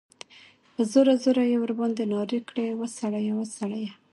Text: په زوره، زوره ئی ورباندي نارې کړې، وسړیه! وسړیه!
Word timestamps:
په 0.73 0.81
زوره، 0.91 1.13
زوره 1.23 1.43
ئی 1.49 1.55
ورباندي 1.59 2.05
نارې 2.13 2.39
کړې، 2.49 2.67
وسړیه! 2.79 3.31
وسړیه! 3.35 3.91